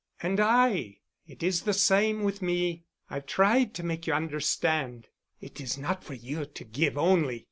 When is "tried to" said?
3.27-3.83